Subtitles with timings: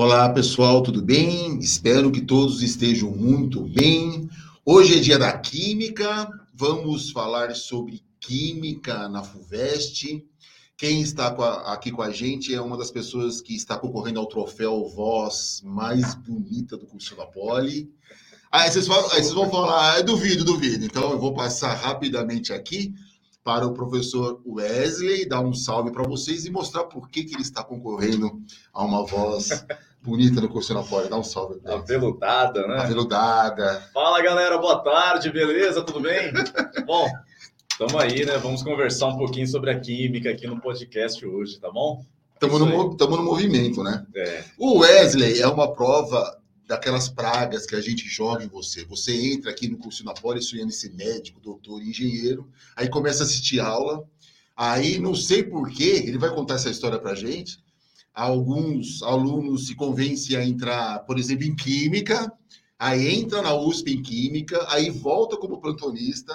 [0.00, 1.58] Olá, pessoal, tudo bem?
[1.58, 4.30] Espero que todos estejam muito bem.
[4.64, 10.24] Hoje é dia da Química, vamos falar sobre Química na FUVEST.
[10.76, 11.26] Quem está
[11.66, 16.14] aqui com a gente é uma das pessoas que está concorrendo ao troféu Voz mais
[16.14, 17.92] bonita do curso da Poli.
[18.52, 20.84] Aí vocês, falam, aí vocês vão falar, ah, duvido, duvido.
[20.84, 22.94] Então eu vou passar rapidamente aqui
[23.42, 27.42] para o professor Wesley, dar um salve para vocês e mostrar por que, que ele
[27.42, 28.40] está concorrendo
[28.72, 29.64] a uma voz
[30.02, 31.08] bonita no curso na Poli.
[31.08, 31.60] Dá um salve.
[31.64, 32.78] Aveludada, né?
[32.78, 33.82] Aveludada.
[33.92, 34.58] Fala, galera.
[34.58, 35.30] Boa tarde.
[35.30, 35.82] Beleza?
[35.82, 36.32] Tudo bem?
[36.86, 37.06] bom,
[37.70, 38.38] estamos aí, né?
[38.38, 42.04] Vamos conversar um pouquinho sobre a química aqui no podcast hoje, tá bom?
[42.34, 44.06] Estamos no, no movimento, né?
[44.14, 44.44] É.
[44.56, 48.84] O Wesley é uma prova daquelas pragas que a gente joga em você.
[48.84, 53.26] Você entra aqui no curso na Poli sonhando ser médico, doutor, engenheiro, aí começa a
[53.26, 54.04] assistir aula,
[54.54, 57.58] aí não sei porquê, ele vai contar essa história pra gente,
[58.18, 62.32] alguns alunos se convencem a entrar, por exemplo, em química,
[62.76, 66.34] aí entra na USP em química, aí volta como plantonista,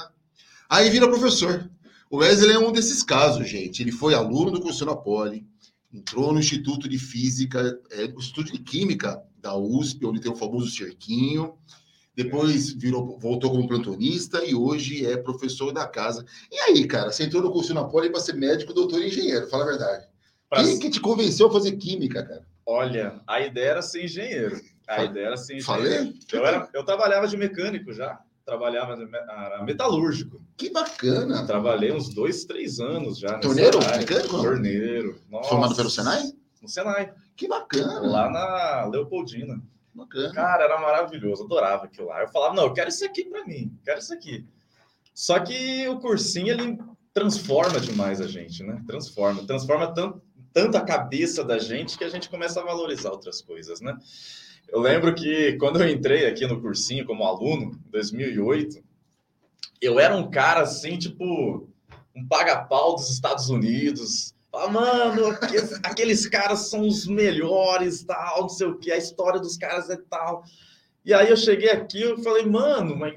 [0.70, 1.70] aí vira professor.
[2.09, 3.81] O Wesley é um desses casos, gente.
[3.81, 5.45] Ele foi aluno do curso na Poli,
[5.94, 10.70] entrou no Instituto de Física, é, Instituto de Química da USP, onde tem o famoso
[10.72, 11.56] cerquinho.
[12.16, 16.23] Depois virou, voltou como plantonista e hoje é professor da casa.
[16.50, 19.50] E aí, cara, você entrou no curso na Poli para ser médico, doutor e engenheiro,
[19.50, 20.12] fala a verdade.
[20.54, 20.64] Pra...
[20.64, 22.46] Quem que te convenceu a fazer química, cara?
[22.66, 24.62] Olha, a ideia era ser engenheiro.
[24.88, 25.66] A ideia era ser engenheiro.
[25.66, 26.14] Falei?
[26.32, 28.20] Eu, era, eu trabalhava de mecânico já.
[28.46, 30.42] Trabalhava, era metalúrgico.
[30.56, 31.46] Que bacana.
[31.48, 33.40] Trabalhei uns dois, três anos já.
[33.40, 33.80] Torneiro?
[33.80, 34.42] Mecânico?
[34.42, 35.20] Torneiro.
[35.30, 35.50] Nossa.
[35.50, 36.34] Formado pelo Senai?
[36.62, 37.12] No Senai.
[37.36, 38.00] Que bacana.
[38.02, 39.62] Lá na Leopoldina.
[39.94, 40.34] Bacana.
[40.34, 42.22] Cara, era maravilhoso, adorava aquilo lá.
[42.22, 44.46] Eu falava, não, eu quero isso aqui para mim, quero isso aqui.
[45.14, 46.80] Só que o cursinho, ele
[47.14, 48.84] transforma demais a gente, né?
[48.88, 49.46] Transforma.
[49.46, 50.20] Transforma tanto,
[50.54, 53.98] tanto a cabeça da gente que a gente começa a valorizar outras coisas, né?
[54.70, 58.84] Eu lembro que quando eu entrei aqui no cursinho como aluno, em 2008,
[59.81, 61.68] eu era um cara assim, tipo,
[62.16, 65.36] um paga-pau dos Estados Unidos, Fala, mano,
[65.81, 69.97] aqueles, caras são os melhores, tal, não sei o que, a história dos caras é
[70.08, 70.44] tal.
[71.03, 73.16] E aí eu cheguei aqui e falei, mano, mas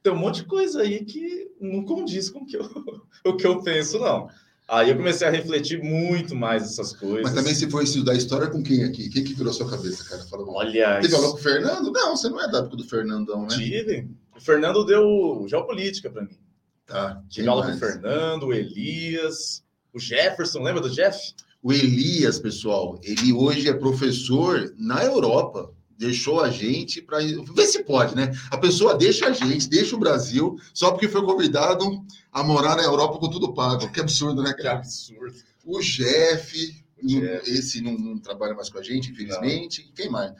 [0.00, 2.62] tem um monte de coisa aí que não condiz com o que eu,
[3.26, 4.28] o que eu penso, não.
[4.68, 7.22] Aí eu comecei a refletir muito mais essas coisas.
[7.22, 9.08] Mas também se for estudar história com quem aqui?
[9.08, 10.22] Quem que virou sua cabeça, cara?
[10.24, 11.00] Fala, Olha.
[11.00, 11.92] Teve aula com o Fernando?
[11.92, 13.56] Não, você não é da época do Fernandão, né?
[13.56, 14.08] Tive.
[14.36, 16.36] O Fernando deu geopolítica para mim.
[16.84, 17.22] Tá.
[17.28, 17.78] Tive aula mais?
[17.78, 19.62] com o Fernando, o Elias,
[19.92, 21.34] o Jefferson, lembra do Jeff?
[21.62, 25.72] O Elias, pessoal, ele hoje é professor na Europa.
[25.98, 28.30] Deixou a gente para ver se pode, né?
[28.50, 31.84] A pessoa deixa a gente, deixa o Brasil, só porque foi convidado
[32.30, 33.90] a morar na Europa com tudo pago.
[33.90, 34.62] Que absurdo, né, cara?
[34.62, 35.34] Que absurdo.
[35.64, 37.50] O Jeff, o Jeff.
[37.50, 39.86] esse não, não, trabalha mais com a gente, infelizmente.
[39.86, 39.92] Não.
[39.94, 40.32] Quem mais?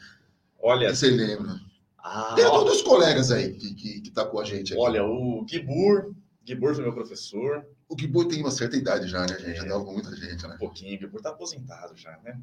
[0.61, 0.93] Olha.
[0.93, 1.59] Você lembra?
[1.97, 4.81] Ah, Tem todos os colegas aí que, que, que tá com a gente aqui.
[4.81, 6.13] Olha, o Gibur,
[6.45, 7.65] Gibur foi meu professor.
[7.89, 9.57] O Gibor tem uma certa idade já, né, gente?
[9.57, 10.55] Já deu muita gente, né?
[10.55, 12.39] Um pouquinho, o Gibor tá aposentado já, né?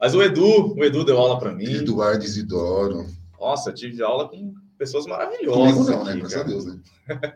[0.00, 1.64] Mas o Edu, o Edu deu aula para mim.
[1.64, 3.06] Eduardo Isidoro.
[3.38, 5.74] Nossa, eu tive aula com pessoas maravilhosas.
[5.74, 6.12] Comigo não, né?
[6.12, 6.28] aqui, né?
[6.28, 6.80] Graças a Deus, né?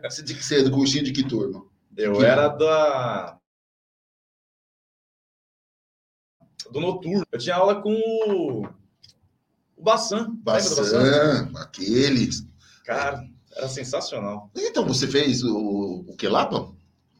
[0.03, 1.63] Você, de, você é do cursinho de que turma?
[1.95, 3.37] Eu que era da...
[6.71, 7.25] Do noturno.
[7.31, 8.67] Eu tinha aula com o...
[9.75, 10.35] O Bassan.
[10.43, 12.45] Bassan, aqueles.
[12.85, 13.23] Cara,
[13.55, 14.51] era sensacional.
[14.55, 16.71] Então, você fez o, o que, Lapa?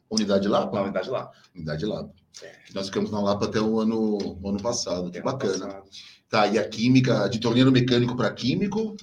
[0.09, 0.75] Unidade Lapa?
[0.75, 1.33] Na Unidade Lapa.
[1.55, 2.13] Unidade Lapa.
[2.41, 2.55] É.
[2.73, 5.11] Nós ficamos na Lapa até o ano, o ano passado.
[5.11, 5.67] Que bacana.
[5.67, 5.89] Passado.
[6.29, 8.95] Tá, e a química, de torneiro mecânico para químico,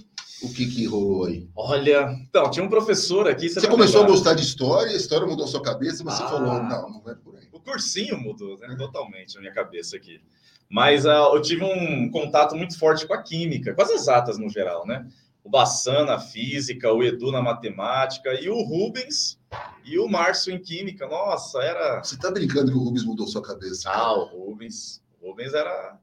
[0.42, 1.48] o que que rolou aí?
[1.56, 3.48] Olha, então, tinha um professor aqui.
[3.48, 4.14] Você, você começou lembrar.
[4.14, 6.90] a gostar de história, a história mudou a sua cabeça, mas ah, você falou, não,
[6.90, 7.48] não vai por aí.
[7.52, 8.76] O cursinho mudou, né?
[8.78, 10.20] Totalmente a minha cabeça aqui.
[10.68, 14.48] Mas uh, eu tive um contato muito forte com a química, com as exatas no
[14.48, 15.06] geral, né?
[15.46, 19.38] O Bassan na física, o Edu na matemática e o Rubens
[19.84, 21.06] e o Márcio em química.
[21.06, 22.02] Nossa, era.
[22.02, 23.88] Você tá brincando que o Rubens mudou sua cabeça?
[23.88, 25.00] Ah, o Rubens.
[25.20, 25.98] O Rubens era.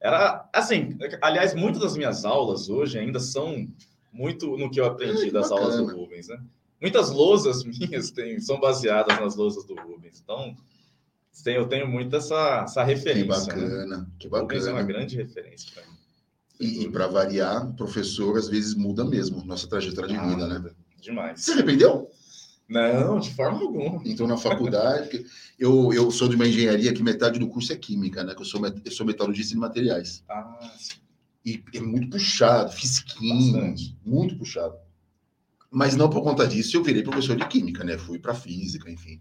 [0.00, 3.68] Era assim, aliás, muitas das minhas aulas hoje ainda são
[4.12, 5.60] muito no que eu aprendi das bacana.
[5.60, 6.42] aulas do Rubens, né?
[6.80, 10.20] Muitas lousas minhas têm, são baseadas nas lousas do Rubens.
[10.22, 10.56] Então,
[11.46, 13.54] eu tenho muito essa, essa referência.
[13.54, 14.06] Que bacana, né?
[14.18, 14.42] que bacana.
[14.42, 15.96] O Rubens é uma grande referência para mim.
[16.58, 20.70] E, e para variar, professor às vezes muda mesmo nossa trajetória de ah, vida, né?
[21.00, 21.40] Demais.
[21.40, 22.10] Você arrependeu?
[22.68, 24.02] Não, de forma alguma.
[24.04, 25.24] Então, na faculdade,
[25.58, 28.34] eu, eu sou de uma engenharia que metade do curso é química, né?
[28.34, 30.24] Que eu sou, eu sou metalurgista de materiais.
[30.28, 30.96] Ah, sim.
[31.44, 33.72] E é muito puxado, fisiquinho,
[34.04, 34.74] muito puxado.
[35.70, 37.96] Mas não por conta disso eu virei professor de química, né?
[37.96, 39.20] Fui para física, enfim.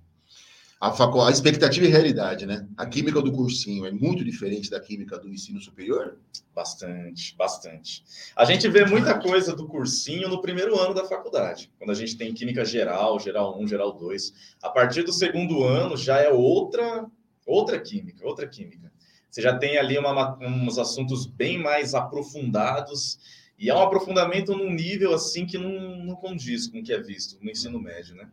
[0.85, 2.67] A, a expectativa e realidade, né?
[2.77, 6.17] A química do cursinho é muito diferente da química do ensino superior?
[6.53, 8.03] Bastante, bastante.
[8.35, 12.15] A gente vê muita coisa do cursinho no primeiro ano da faculdade, quando a gente
[12.15, 14.33] tem química geral, geral 1, geral 2.
[14.61, 17.05] A partir do segundo ano já é outra
[17.45, 18.91] outra química, outra química.
[19.29, 23.19] Você já tem ali uma, uns assuntos bem mais aprofundados
[23.57, 26.99] e é um aprofundamento num nível assim que não, não condiz com o que é
[26.99, 28.29] visto no ensino médio, né?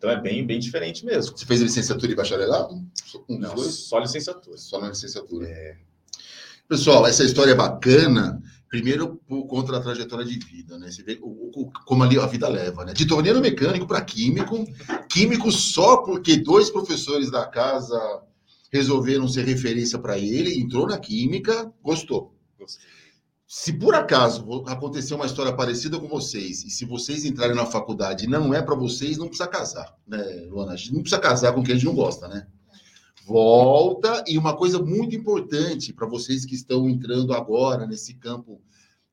[0.00, 1.36] Então é bem, bem diferente mesmo.
[1.36, 2.74] Você fez licenciatura e bacharelado?
[3.28, 3.74] Um Não, dois?
[3.74, 4.56] só licenciatura.
[4.56, 5.46] Só na licenciatura.
[5.46, 5.76] É.
[6.66, 10.90] Pessoal, essa história é bacana, primeiro por conta da trajetória de vida, né?
[10.90, 12.94] Você vê o, o, como ali a vida leva, né?
[12.94, 14.64] De torneiro mecânico para químico,
[15.10, 18.22] químico só porque dois professores da casa
[18.72, 22.34] resolveram ser referência para ele, entrou na química, gostou.
[22.58, 22.86] Gostei.
[23.52, 28.28] Se por acaso acontecer uma história parecida com vocês, e se vocês entrarem na faculdade
[28.28, 30.74] não é para vocês, não precisa casar, né, Luana?
[30.74, 32.46] A gente não precisa casar com quem a gente não gosta, né?
[33.26, 38.62] Volta, e uma coisa muito importante para vocês que estão entrando agora nesse campo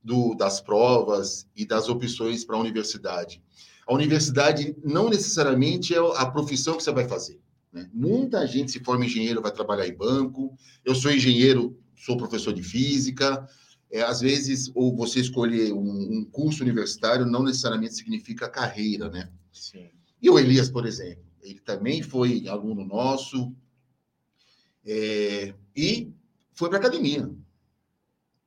[0.04, 3.42] do, das provas e das opções para a universidade.
[3.88, 7.42] A universidade não necessariamente é a profissão que você vai fazer.
[7.74, 7.90] Né?
[7.92, 10.56] Muita gente se forma engenheiro, vai trabalhar em banco.
[10.86, 13.44] Eu sou engenheiro, sou professor de física
[13.92, 19.30] é, às vezes, ou você escolher um, um, curso universitário não necessariamente significa carreira, né?
[19.52, 19.90] Sim.
[20.22, 23.54] E o Elias, por exemplo, ele também foi aluno nosso
[24.86, 26.12] é, e
[26.54, 27.30] foi para academia.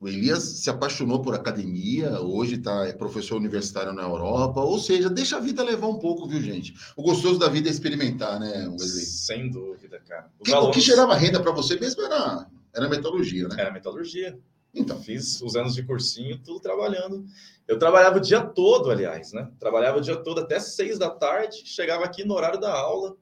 [0.00, 5.10] O Elias se apaixonou por academia, hoje tá, é professor universitário na Europa, ou seja,
[5.10, 6.74] deixa a vida levar um pouco, viu, gente?
[6.96, 9.04] O gostoso da vida é experimentar, né, Wesley?
[9.04, 10.30] Sem dúvida, cara.
[10.42, 10.70] Que, alunos...
[10.70, 13.56] O que gerava renda para você mesmo era, era metalurgia, né?
[13.58, 14.38] Era metalurgia.
[14.74, 17.24] Então, fiz os anos de cursinho, tudo trabalhando.
[17.66, 19.50] Eu trabalhava o dia todo, aliás, né?
[19.58, 23.16] Trabalhava o dia todo até seis da tarde, chegava aqui no horário da aula.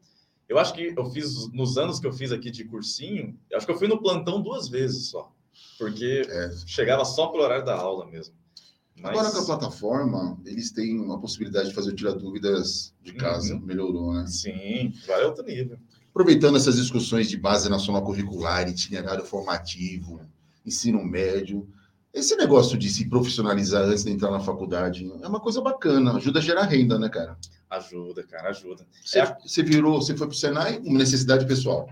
[0.48, 3.72] Eu acho que eu fiz, nos anos que eu fiz aqui de cursinho, acho que
[3.72, 5.30] eu fui no plantão duas vezes só,
[5.78, 6.50] porque é.
[6.66, 8.34] chegava só pelo horário da aula mesmo.
[8.96, 9.12] Mas...
[9.12, 13.60] Agora com a plataforma, eles têm uma possibilidade de fazer tirar dúvidas de casa, uhum.
[13.60, 14.26] melhorou, né?
[14.26, 15.78] Sim, vai outro nível.
[16.10, 20.20] Aproveitando essas discussões de base nacional curricular, itinerário formativo,
[20.68, 21.68] ensino médio.
[22.12, 26.38] Esse negócio de se profissionalizar antes de entrar na faculdade é uma coisa bacana, ajuda
[26.38, 27.36] a gerar renda, né, cara?
[27.68, 28.86] Ajuda, cara, ajuda.
[29.04, 29.36] Você, é...
[29.44, 31.88] você virou, você foi para o Senai, uma necessidade pessoal?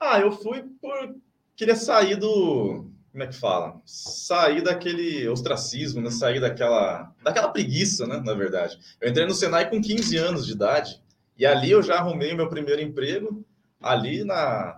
[0.00, 1.14] Ah, eu fui por.
[1.54, 2.86] Queria sair do.
[3.10, 3.80] Como é que fala?
[3.84, 6.10] Sair daquele ostracismo, né?
[6.10, 8.22] Sair daquela, daquela preguiça, né?
[8.24, 8.78] Na verdade.
[9.00, 11.02] Eu entrei no Senai com 15 anos de idade.
[11.36, 13.44] E ali eu já arrumei o meu primeiro emprego,
[13.80, 14.77] ali na,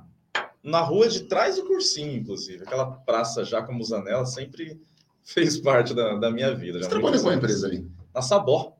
[0.63, 2.65] na rua de trás do cursinho, inclusive.
[2.65, 4.81] Aquela praça já com Musanela sempre
[5.23, 6.83] fez parte da, da minha vida.
[6.83, 7.87] Você trabalha com a empresa ali?
[8.15, 8.77] Na Sabó.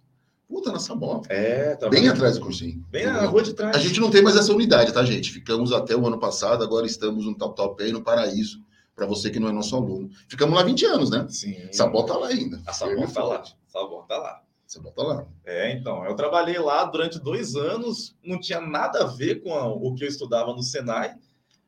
[0.49, 1.23] Puta, na Sabó.
[1.29, 2.85] É, Bem atrás do cursinho.
[2.91, 3.77] Bem na rua de trás.
[3.77, 5.31] A gente não tem mais essa unidade, tá, gente?
[5.31, 8.61] Ficamos até o ano passado, agora estamos no Top Top aí, no Paraíso,
[8.95, 10.11] para você que não é nosso aluno.
[10.29, 11.27] Ficamos lá 20 anos, né?
[11.29, 11.57] Sim.
[11.73, 12.61] Sabó tá lá ainda.
[12.67, 13.45] A Sabó tá lá.
[13.69, 14.43] Sabó tá lá.
[14.67, 15.27] Sabó tá lá.
[15.45, 19.67] É, então, eu trabalhei lá durante dois anos, não tinha nada a ver com a,
[19.67, 21.15] o que eu estudava no Senai,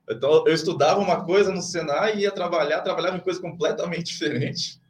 [0.09, 4.81] então, eu estudava uma coisa no Senai e ia trabalhar, trabalhava em coisa completamente diferente.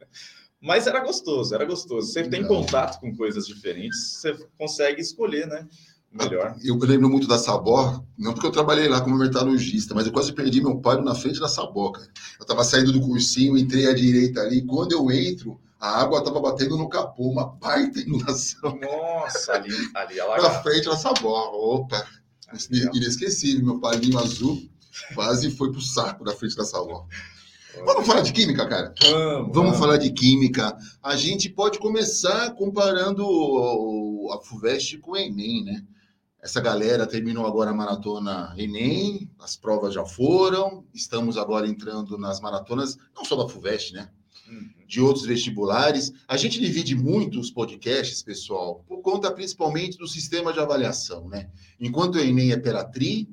[0.59, 2.11] Mas era gostoso, era gostoso.
[2.11, 5.67] Você tem contato com coisas diferentes, você consegue escolher, né?
[6.09, 6.55] Melhor.
[6.63, 10.31] Eu lembro muito da Sabor, não porque eu trabalhei lá como metalurgista, mas eu quase
[10.31, 12.07] perdi meu pai na frente da Sabor, cara.
[12.39, 16.39] Eu estava saindo do cursinho, entrei à direita ali, quando eu entro, a água estava
[16.39, 18.79] batendo no capô, uma baita inundação.
[18.79, 20.37] Nossa, ali, ali ela.
[20.37, 22.05] Na frente da Sabor, opa,
[22.93, 24.61] inesquecível, meu palinho azul.
[25.13, 27.05] Quase foi pro saco da frente da salva.
[27.85, 28.93] Vamos falar de química, cara?
[29.01, 30.77] Vamos, vamos, falar de química.
[31.01, 33.23] A gente pode começar comparando
[34.31, 35.83] a FUVEST com o Enem, né?
[36.41, 42.41] Essa galera terminou agora a maratona Enem, as provas já foram, estamos agora entrando nas
[42.41, 44.09] maratonas, não só da FUVEST, né?
[44.47, 44.69] Uhum.
[44.85, 46.11] De outros vestibulares.
[46.27, 51.49] A gente divide muito os podcasts, pessoal, por conta principalmente do sistema de avaliação, né?
[51.79, 53.29] Enquanto o Enem é pela TRI,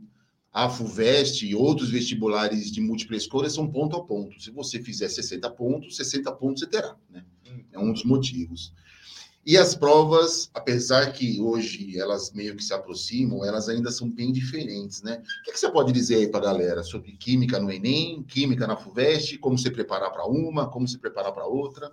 [0.52, 4.40] a FUVEST e outros vestibulares de múltipla escolha são ponto a ponto.
[4.40, 6.96] Se você fizer 60 pontos, 60 pontos você terá.
[7.08, 7.24] Né?
[7.72, 8.74] É um dos motivos.
[9.46, 14.32] E as provas, apesar que hoje elas meio que se aproximam, elas ainda são bem
[14.32, 15.22] diferentes, né?
[15.40, 18.66] O que, que você pode dizer aí para a galera sobre química no Enem, química
[18.66, 21.90] na FUVEST, como se preparar para uma, como se preparar para outra?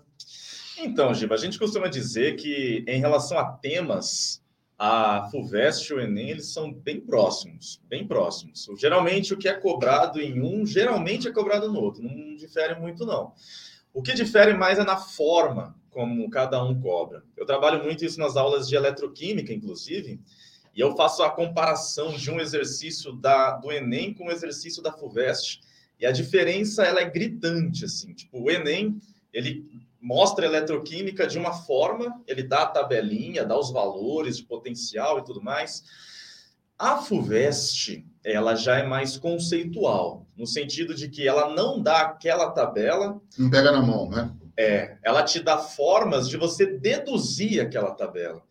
[0.78, 4.44] Então, Giba, a gente costuma dizer que em relação a temas,
[4.78, 8.68] a FUVEST e o Enem, eles são bem próximos, bem próximos.
[8.78, 13.06] Geralmente, o que é cobrado em um, geralmente é cobrado no outro, não difere muito,
[13.06, 13.34] não.
[13.92, 17.24] O que difere mais é na forma como cada um cobra.
[17.36, 20.22] Eu trabalho muito isso nas aulas de eletroquímica, inclusive,
[20.76, 24.94] e eu faço a comparação de um exercício da, do Enem com o exercício da
[24.94, 25.60] FUVEST.
[26.00, 28.14] E a diferença ela é gritante, assim.
[28.14, 29.02] Tipo, o Enem,
[29.34, 29.66] ele
[30.08, 35.20] mostra a eletroquímica de uma forma, ele dá a tabelinha, dá os valores de potencial
[35.20, 35.84] e tudo mais.
[36.80, 42.52] A FUVEST, ela já é mais conceitual, no sentido de que ela não dá aquela
[42.52, 43.20] tabela.
[43.38, 44.32] Não pega na mão, né?
[44.56, 48.42] É, ela te dá formas de você deduzir aquela tabela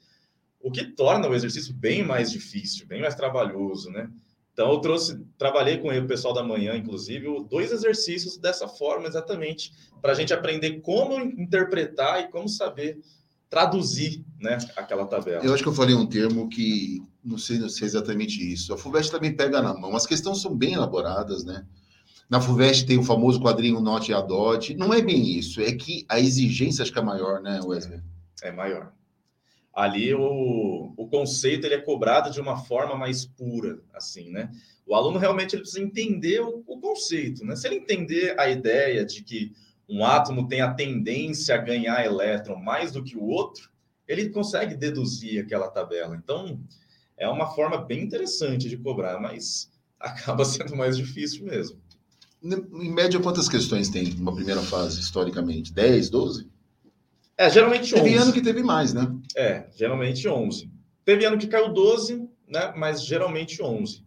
[0.67, 4.11] o que torna o exercício bem mais difícil, bem mais trabalhoso, né?
[4.57, 9.71] Então, eu trouxe, trabalhei com o pessoal da manhã, inclusive, dois exercícios dessa forma, exatamente,
[10.01, 12.99] para a gente aprender como interpretar e como saber
[13.51, 15.45] traduzir né, aquela tabela.
[15.45, 18.73] Eu acho que eu falei um termo que não sei, não sei exatamente isso.
[18.73, 19.95] A FUVEST também pega na mão.
[19.95, 21.67] As questões são bem elaboradas, né?
[22.27, 24.75] Na FUVEST tem o famoso quadrinho Note e Adote.
[24.75, 28.01] Não é bem isso, é que a exigência acho que é maior, né, Wesley?
[28.43, 28.91] É maior
[29.77, 34.51] ali o, o conceito ele é cobrado de uma forma mais pura, assim, né?
[34.87, 37.55] O aluno realmente ele precisa entender o, o, conceito, né?
[37.55, 39.53] Se ele entender a ideia de que
[39.87, 43.69] um átomo tem a tendência a ganhar elétron mais do que o outro,
[44.09, 46.17] ele consegue deduzir aquela tabela.
[46.17, 46.59] Então,
[47.15, 51.79] é uma forma bem interessante de cobrar, mas acaba sendo mais difícil mesmo.
[52.43, 55.71] Em média, quantas questões tem uma primeira fase, historicamente?
[55.71, 56.49] 10, 12?
[57.39, 58.03] É, geralmente 11.
[58.03, 59.15] Teve ano que teve mais, né?
[59.37, 60.71] É, geralmente 11.
[61.05, 62.73] Teve ano que caiu 12, né?
[62.77, 64.03] Mas geralmente 11.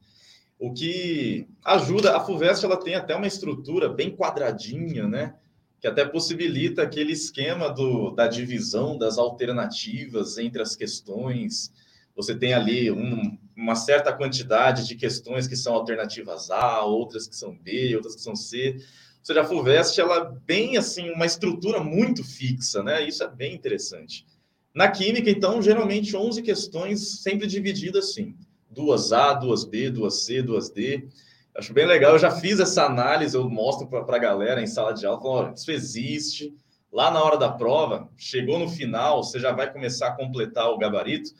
[0.57, 5.36] O que ajuda, a FUVEST ela tem até uma estrutura bem quadradinha, né?
[5.79, 11.71] Que até possibilita aquele esquema do, da divisão das alternativas entre as questões.
[12.15, 17.36] Você tem ali um, uma certa quantidade de questões que são alternativas A, outras que
[17.36, 18.77] são B, outras que são C
[19.24, 23.08] seja, a FUVEST, ela é bem assim, uma estrutura muito fixa, né?
[23.08, 24.26] Isso é bem interessante.
[24.74, 28.36] Na química, então, geralmente 11 questões, sempre divididas assim:
[28.70, 31.08] duas A, duas B, duas C, duas D.
[31.56, 34.94] Acho bem legal, eu já fiz essa análise, eu mostro para a galera em sala
[34.94, 36.54] de aula, falo, isso existe.
[36.92, 40.78] Lá na hora da prova, chegou no final, você já vai começar a completar o
[40.78, 41.32] gabarito.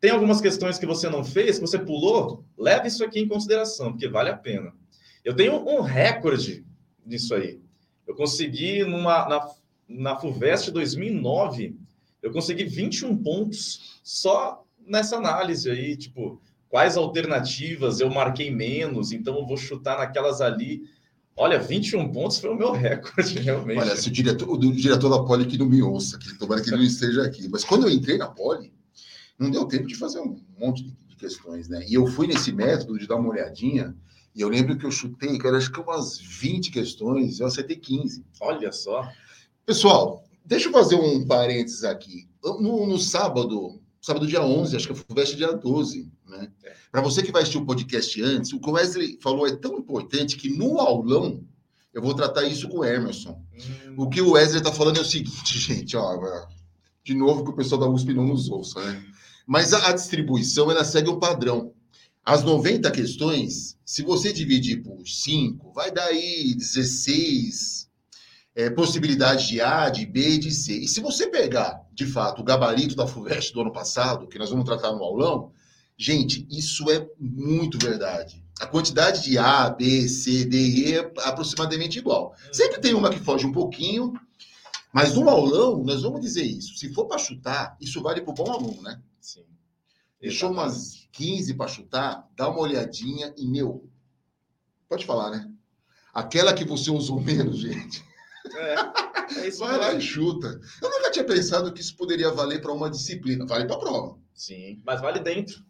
[0.00, 3.92] Tem algumas questões que você não fez, que você pulou, leve isso aqui em consideração,
[3.92, 4.72] porque vale a pena.
[5.24, 6.64] Eu tenho um recorde
[7.08, 7.60] nisso aí.
[8.06, 9.48] Eu consegui, numa, na,
[9.88, 11.76] na FUVEST 2009,
[12.22, 19.36] eu consegui 21 pontos só nessa análise aí, tipo, quais alternativas eu marquei menos, então
[19.38, 20.82] eu vou chutar naquelas ali.
[21.36, 23.78] Olha, 21 pontos foi o meu recorde, realmente.
[23.78, 26.68] Olha, se o diretor, o diretor da Poli que não me ouça, que tomara que
[26.68, 27.48] ele não esteja aqui.
[27.48, 28.72] Mas quando eu entrei na Poli,
[29.38, 31.84] não deu tempo de fazer um monte de questões, né?
[31.88, 33.94] E eu fui nesse método de dar uma olhadinha
[34.34, 38.24] e eu lembro que eu chutei, cara, acho que umas 20 questões, eu acertei 15.
[38.40, 39.08] Olha só.
[39.66, 42.28] Pessoal, deixa eu fazer um parênteses aqui.
[42.42, 46.50] No, no sábado, sábado dia 11, acho que foi o dia 12, né?
[46.64, 46.74] É.
[46.90, 49.78] Para você que vai assistir o podcast antes, o que o Wesley falou é tão
[49.78, 51.44] importante que no aulão
[51.92, 53.42] eu vou tratar isso com o Emerson.
[53.52, 53.94] Hum.
[53.96, 56.46] O que o Wesley está falando é o seguinte, gente, ó,
[57.04, 59.04] de novo que o pessoal da USP não nos ouça, né?
[59.46, 61.72] Mas a, a distribuição, ela segue um padrão.
[62.24, 67.88] As 90 questões, se você dividir por 5, vai dar aí 16
[68.54, 70.78] é, possibilidades de A, de B e de C.
[70.78, 74.50] E se você pegar, de fato, o gabarito da FUVEST do ano passado, que nós
[74.50, 75.52] vamos tratar no aulão,
[75.96, 78.44] gente, isso é muito verdade.
[78.60, 82.34] A quantidade de A, B, C, D e E é aproximadamente igual.
[82.52, 84.12] Sempre tem uma que foge um pouquinho,
[84.92, 86.76] mas no aulão, nós vamos dizer isso.
[86.76, 89.00] Se for para chutar, isso vale para o bom aluno, né?
[89.20, 89.44] Sim.
[90.20, 93.88] Deixou umas 15 para chutar, dá uma olhadinha e, meu,
[94.88, 95.50] pode falar, né?
[96.12, 98.04] Aquela que você usou menos, gente.
[98.56, 100.60] É, é isso Vai lá e chuta.
[100.82, 103.46] Eu nunca tinha pensado que isso poderia valer para uma disciplina.
[103.46, 104.18] Vale para a prova.
[104.34, 105.62] Sim, mas vale dentro.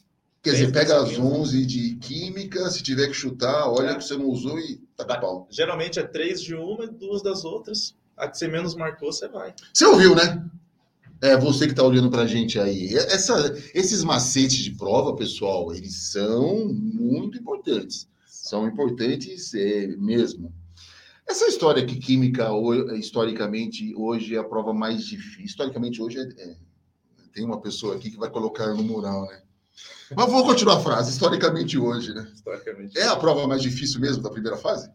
[0.42, 3.94] Quer dizer, pega as 11 de química, se tiver que chutar, olha é.
[3.96, 5.48] que você não usou e tá com pau.
[5.50, 7.96] Geralmente é três de uma e duas das outras.
[8.16, 9.54] A que você menos marcou, você vai.
[9.72, 10.44] Você ouviu, né?
[11.20, 12.94] É, você que está olhando para a gente aí.
[12.94, 18.08] Essa, esses macetes de prova, pessoal, eles são muito importantes.
[18.26, 20.54] São importantes é, mesmo.
[21.28, 22.48] Essa história que química,
[22.94, 25.44] historicamente, hoje é a prova mais difícil.
[25.44, 26.56] Historicamente, hoje é, é,
[27.34, 29.42] tem uma pessoa aqui que vai colocar no mural, né?
[30.16, 31.10] Mas vou continuar a frase.
[31.10, 32.30] Historicamente, hoje, né?
[32.32, 32.96] Historicamente.
[32.98, 34.88] É a prova mais difícil mesmo da primeira fase?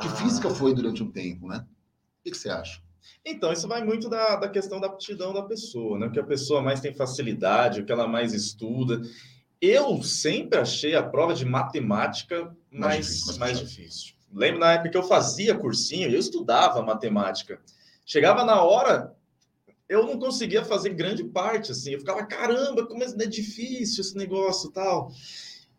[0.00, 0.16] Que ah.
[0.16, 1.58] física foi durante um tempo, né?
[1.58, 2.80] O que, que você acha?
[3.24, 6.06] Então, isso vai muito da, da questão da aptidão da pessoa, né?
[6.06, 9.00] O que a pessoa mais tem facilidade, o que ela mais estuda.
[9.60, 14.14] Eu sempre achei a prova de matemática mais, mais, difícil, mais difícil.
[14.32, 17.60] Lembro na época que eu fazia cursinho, eu estudava matemática.
[18.04, 19.14] Chegava na hora,
[19.88, 21.92] eu não conseguia fazer grande parte, assim.
[21.92, 25.10] Eu ficava, caramba, como é difícil esse negócio tal.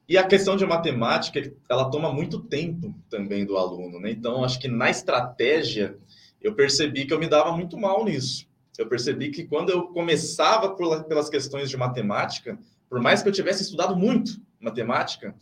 [0.08, 4.10] E a questão de matemática, ela toma muito tempo também do aluno, né?
[4.10, 5.96] Então, acho que na estratégia,
[6.42, 8.48] eu percebi que eu me dava muito mal nisso.
[8.78, 12.58] Eu percebi que quando eu começava por, pelas questões de matemática,
[12.90, 15.36] por mais que eu tivesse estudado muito matemática,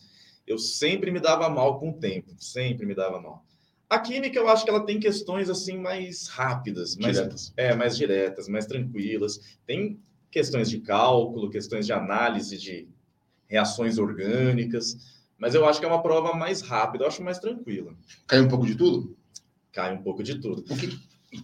[0.46, 3.46] eu sempre me dava mal com o tempo, sempre me dava mal.
[3.90, 7.54] A química, eu acho que ela tem questões assim mais rápidas, mais, diretas.
[7.56, 9.58] É, mais diretas, mais tranquilas.
[9.66, 10.00] Tem
[10.30, 12.88] questões de cálculo, questões de análise de
[13.48, 14.98] reações orgânicas,
[15.38, 17.96] mas eu acho que é uma prova mais rápida, eu acho mais tranquila.
[18.28, 19.17] Cai um pouco de tudo?
[19.78, 20.64] Cai um pouco de tudo.
[20.64, 20.98] Que...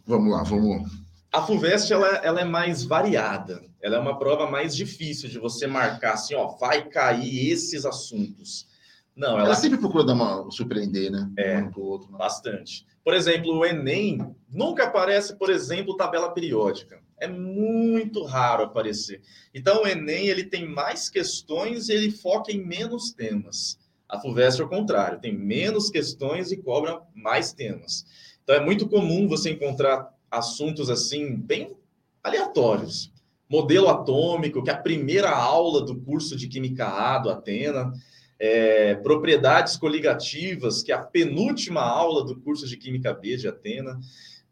[0.08, 0.92] Vamos lá, vamos.
[1.32, 5.68] A FUVEST ela, ela é mais variada, ela é uma prova mais difícil de você
[5.68, 8.68] marcar assim, ó, vai cair esses assuntos.
[9.16, 11.30] Não, ela, ela sempre procura dar uma surpreender, né?
[11.38, 12.18] É, um outro, né?
[12.18, 12.88] bastante.
[13.06, 17.04] Por exemplo, o Enem nunca aparece, por exemplo, tabela periódica.
[17.20, 19.22] É muito raro aparecer.
[19.54, 23.78] Então, o Enem ele tem mais questões e ele foca em menos temas.
[24.14, 28.06] A FUVEST é o contrário, tem menos questões e cobra mais temas.
[28.44, 31.76] Então, é muito comum você encontrar assuntos assim, bem
[32.24, 33.12] aleatórios.
[33.50, 37.92] Modelo atômico, que é a primeira aula do curso de Química A do Atena
[38.38, 44.00] é, propriedades coligativas, que é a penúltima aula do curso de Química B de Atena.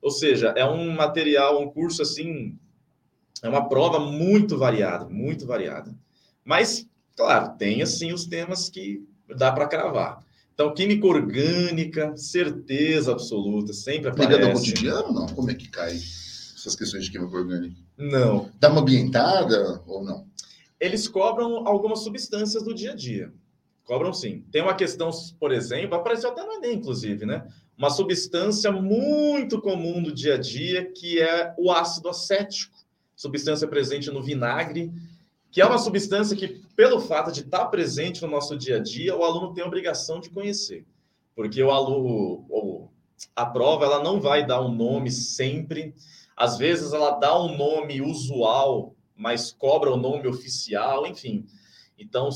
[0.02, 2.58] Ou seja, é um material, um curso assim,
[3.44, 5.96] é uma prova muito variada, muito variada.
[6.44, 10.24] Mas, claro, tem assim os temas que dá para cravar.
[10.54, 14.38] Então, química orgânica, certeza absoluta, sempre aparece.
[14.38, 15.26] Liga do cotidiano, não?
[15.28, 17.76] Como é que cai essas questões de química orgânica?
[17.98, 18.50] Não.
[18.60, 20.26] Dá uma ambientada ou não?
[20.80, 23.32] Eles cobram algumas substâncias do dia a dia.
[23.86, 24.46] Cobram sim.
[24.52, 25.10] Tem uma questão,
[25.40, 27.48] por exemplo, apareceu até no Enem, inclusive, né?
[27.78, 32.78] Uma substância muito comum do dia a dia, que é o ácido acético,
[33.16, 34.92] substância presente no vinagre,
[35.52, 39.16] que é uma substância que, pelo fato de estar presente no nosso dia a dia,
[39.16, 40.86] o aluno tem a obrigação de conhecer.
[41.36, 42.90] Porque o aluno,
[43.36, 45.94] a prova, ela não vai dar um nome sempre.
[46.38, 51.46] Às vezes ela dá um nome usual, mas cobra o nome oficial, enfim.
[52.00, 52.30] Então,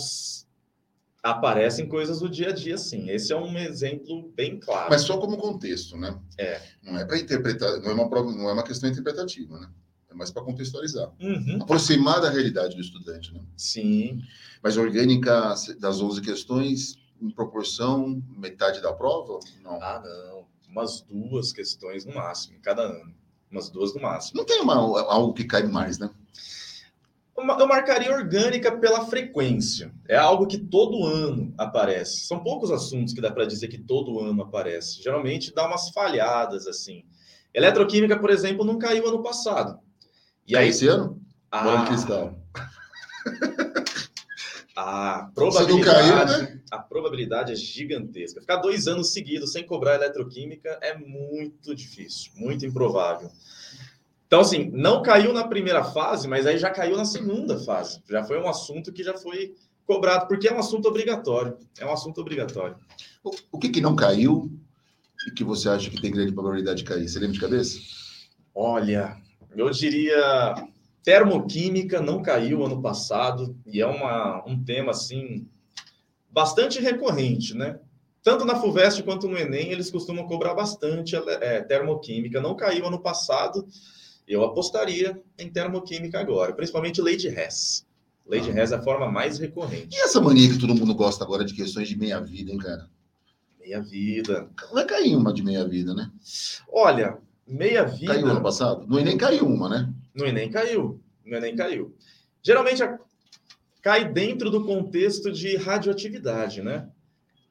[1.24, 3.10] aparecem coisas do dia a dia, sim.
[3.10, 4.90] Esse é um exemplo bem claro.
[4.90, 6.20] Mas só como contexto, né?
[6.38, 6.62] É.
[6.84, 9.70] Não é para interpretar, não é uma prova, não é uma questão interpretativa, né?
[10.16, 11.12] É mais para contextualizar.
[11.20, 11.60] Uhum.
[11.62, 13.42] Aproximar da realidade do estudante, né?
[13.58, 14.22] Sim.
[14.64, 19.40] Mas orgânica das 11 questões, em proporção, metade da prova?
[19.62, 19.74] Não.
[19.82, 20.46] Ah, não.
[20.70, 23.14] Umas duas questões no máximo, em cada ano.
[23.52, 24.40] Umas duas no máximo.
[24.40, 26.10] Não tem uma, algo que cai mais, né?
[27.38, 29.94] eu marcaria orgânica pela frequência.
[30.08, 32.26] É algo que todo ano aparece.
[32.26, 35.04] São poucos assuntos que dá para dizer que todo ano aparece.
[35.04, 37.04] Geralmente dá umas falhadas assim.
[37.54, 39.80] Eletroquímica, por exemplo, não caiu ano passado.
[40.48, 41.22] E aí esse ano?
[41.52, 42.36] Ah, cristal.
[44.76, 46.60] A probabilidade, caiu, né?
[46.70, 48.42] a probabilidade é gigantesca.
[48.42, 53.32] Ficar dois anos seguidos sem cobrar eletroquímica é muito difícil, muito improvável.
[54.28, 58.02] Então, assim, não caiu na primeira fase, mas aí já caiu na segunda fase.
[58.10, 59.56] Já foi um assunto que já foi
[59.86, 61.58] cobrado, porque é um assunto obrigatório.
[61.80, 62.76] É um assunto obrigatório.
[63.24, 64.52] O, o que, que não caiu
[65.26, 67.08] e que você acha que tem grande probabilidade de cair?
[67.08, 67.80] Você lembra de cabeça?
[68.54, 69.16] Olha,
[69.56, 70.56] eu diria
[71.04, 75.48] termoquímica não caiu ano passado e é uma, um tema assim
[76.32, 77.80] bastante recorrente, né?
[78.24, 82.42] Tanto na Fuvest quanto no Enem eles costumam cobrar bastante é, termoquímica.
[82.42, 83.68] Não caiu ano passado
[84.28, 87.86] eu apostaria em termoquímica agora, principalmente leite res.
[88.26, 88.54] Leite ah.
[88.54, 89.96] res é a forma mais recorrente.
[89.96, 92.90] E essa mania que todo mundo gosta agora de questões de meia-vida, hein, cara?
[93.60, 94.50] Meia-vida.
[94.74, 96.10] Vai cair uma de meia-vida, né?
[96.72, 98.14] Olha, meia-vida...
[98.14, 98.86] Caiu ano passado?
[98.88, 99.94] No Enem caiu uma, né?
[100.14, 101.02] No Enem caiu.
[101.26, 101.96] No Enem caiu.
[102.42, 103.00] Geralmente a...
[103.82, 106.90] cai dentro do contexto de radioatividade, né?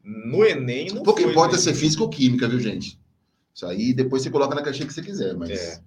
[0.03, 3.01] No Enem não Pouco importa ser física ou química, viu, gente?
[3.55, 5.51] Isso aí depois você coloca na caixinha que você quiser, mas...
[5.51, 5.81] É.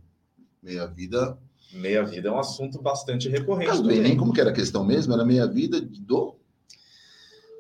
[0.64, 1.38] Meia-vida.
[1.74, 3.70] Meia-vida é um assunto bastante recorrente.
[3.70, 5.14] Caso do Enem, como que era a questão mesmo?
[5.14, 6.37] Era meia-vida do.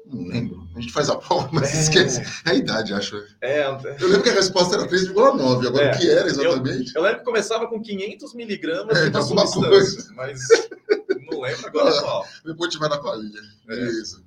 [0.09, 0.67] Não lembro.
[0.75, 1.81] A gente faz a prova, mas é...
[1.81, 2.21] esquece.
[2.45, 3.17] É a idade, acho.
[3.41, 5.67] É, eu lembro que a resposta era 3,9.
[5.67, 5.93] Agora, é.
[5.93, 6.95] o que era exatamente?
[6.95, 10.13] Eu, eu, lembro que começava com 500 miligramas é, de uma substância, coisa.
[10.15, 10.39] mas
[11.29, 12.27] não lembro agora ah, qual.
[12.45, 13.41] Depois tiver na colinha.
[13.69, 13.83] É.
[13.85, 14.25] Isso.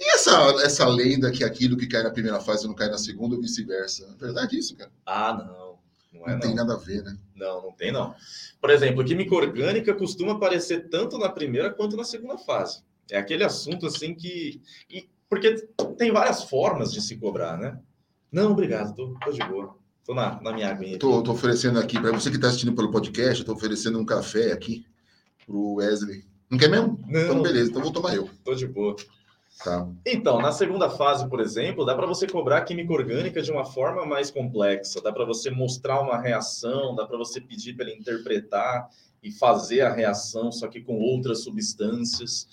[0.00, 0.32] E essa,
[0.64, 4.08] essa lenda que aquilo que cai na primeira fase não cai na segunda ou vice-versa?
[4.12, 4.90] É verdade isso, cara?
[5.06, 5.78] Ah, não.
[6.12, 7.16] Não, é, não tem nada a ver, né?
[7.36, 8.14] Não, não tem não.
[8.60, 12.82] Por exemplo, química orgânica costuma aparecer tanto na primeira quanto na segunda fase.
[13.10, 14.60] É aquele assunto assim que.
[14.90, 15.54] E, porque
[15.98, 17.78] tem várias formas de se cobrar, né?
[18.30, 19.76] Não, obrigado, tô, tô de boa.
[20.04, 20.98] Tô na, na minha aguinha.
[20.98, 24.04] Tô, tô oferecendo aqui, para você que está assistindo pelo podcast, eu tô oferecendo um
[24.04, 24.84] café aqui
[25.46, 26.24] pro Wesley.
[26.50, 27.00] Não quer mesmo?
[27.06, 27.20] Não.
[27.20, 28.28] Então, beleza, então vou tomar eu.
[28.44, 28.94] Tô de boa.
[29.62, 29.88] Tá.
[30.04, 34.04] Então, na segunda fase, por exemplo, dá para você cobrar química orgânica de uma forma
[34.04, 38.88] mais complexa, dá para você mostrar uma reação, dá para você pedir para ele interpretar
[39.22, 42.48] e fazer a reação, só que com outras substâncias.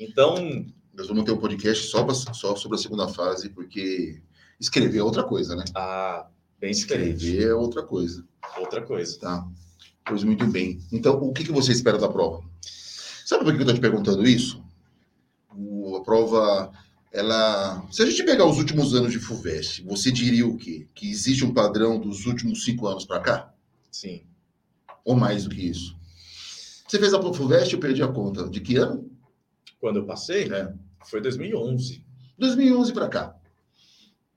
[0.00, 4.20] Então, Nós vamos ter um podcast só, pra- só sobre a segunda fase, porque
[4.58, 5.64] escrever é outra coisa, né?
[5.74, 6.26] ah,
[6.60, 7.16] bem diferente.
[7.24, 8.24] Escrever é outra coisa,
[8.58, 9.18] Outra coisa.
[9.18, 9.46] tá?
[10.04, 10.80] Pois muito bem.
[10.92, 12.42] Então, o que, que você espera da prova?
[13.24, 14.62] Sabe por que eu estou te perguntando isso?
[15.54, 16.72] O- a prova,
[17.12, 17.86] ela...
[17.92, 20.88] Se a gente pegar os últimos anos de FUVEST, você diria o quê?
[20.94, 23.54] Que existe um padrão dos últimos cinco anos para cá?
[23.90, 24.22] Sim.
[25.04, 25.96] Ou mais do que isso?
[26.88, 28.48] Você fez a FUVEST, eu perdi a conta.
[28.48, 29.09] De que ano?
[29.80, 30.72] Quando eu passei, É.
[31.06, 32.04] foi 2011.
[32.38, 33.34] 2011 para cá.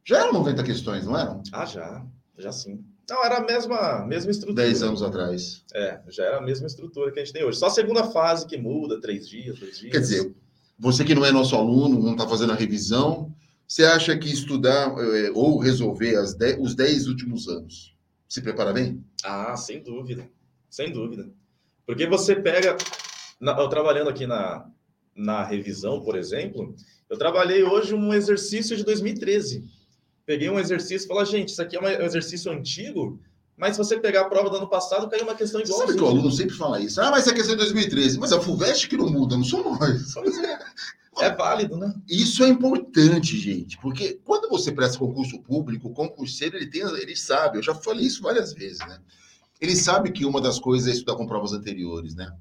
[0.05, 1.41] Já eram 90 questões, não eram?
[1.51, 2.05] Ah, já.
[2.37, 2.83] Já sim.
[3.09, 4.63] Não, era a mesma, mesma estrutura.
[4.65, 5.63] 10 anos atrás.
[5.73, 7.57] É, já era a mesma estrutura que a gente tem hoje.
[7.59, 9.91] Só a segunda fase que muda, três dias, dois dias.
[9.91, 10.33] Quer dizer,
[10.79, 13.33] você que não é nosso aluno, não está fazendo a revisão,
[13.67, 17.93] você acha que estudar eh, ou resolver dez- os 10 últimos anos
[18.27, 19.03] se prepara bem?
[19.23, 20.27] Ah, sem dúvida.
[20.69, 21.29] Sem dúvida.
[21.85, 22.77] Porque você pega.
[23.41, 24.65] eu trabalhando aqui na,
[25.15, 26.75] na revisão, por exemplo,
[27.09, 29.63] eu trabalhei hoje um exercício de 2013.
[30.25, 33.19] Peguei um exercício e falei, gente, isso aqui é um exercício antigo,
[33.55, 35.87] mas se você pegar a prova do ano passado, caiu uma questão Você igual.
[35.87, 36.99] sabe que o aluno sempre fala isso.
[37.01, 38.19] Ah, mas é de 2013.
[38.19, 40.13] Mas a FUVEST que não muda, não somos nós.
[41.19, 41.93] É válido, né?
[42.09, 47.15] Isso é importante, gente, porque quando você presta concurso público, o concurseiro ele tem, ele
[47.15, 48.97] sabe, eu já falei isso várias vezes, né?
[49.61, 52.33] Ele sabe que uma das coisas é estudar com provas anteriores, né?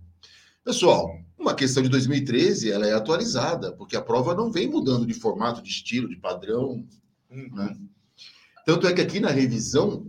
[0.65, 5.15] Pessoal, uma questão de 2013, ela é atualizada, porque a prova não vem mudando de
[5.15, 6.87] formato, de estilo, de padrão,
[7.31, 7.77] né?
[8.65, 10.09] Tanto é que aqui na revisão,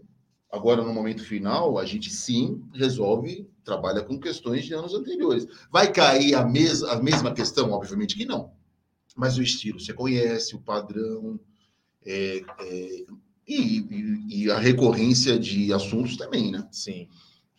[0.51, 5.47] agora no momento final, a gente sim resolve, trabalha com questões de anos anteriores.
[5.71, 7.71] Vai cair a, mes a mesma questão?
[7.71, 8.51] Obviamente que não.
[9.15, 11.39] Mas o estilo você conhece, o padrão,
[12.05, 13.05] é, é,
[13.47, 16.67] e, e- e a recorrência de assuntos também, né?
[16.71, 17.07] Sim.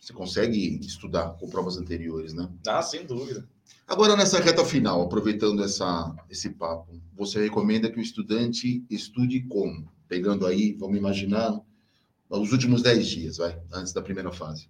[0.05, 2.47] Você consegue estudar com provas anteriores, né?
[2.67, 3.43] Ah, sem dúvida.
[3.87, 9.91] Agora, nessa reta final, aproveitando essa, esse papo, você recomenda que o estudante estude como?
[10.07, 11.59] Pegando aí, vamos imaginar,
[12.29, 14.69] os últimos 10 dias, vai, antes da primeira fase.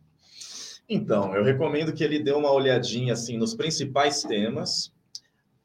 [0.87, 4.89] Então, eu recomendo que ele dê uma olhadinha assim nos principais temas,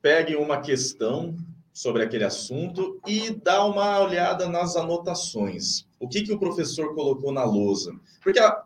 [0.02, 1.36] pegue uma questão
[1.72, 5.86] sobre aquele assunto e dá uma olhada nas anotações.
[6.00, 7.94] O que, que o professor colocou na lousa?
[8.20, 8.64] Porque a-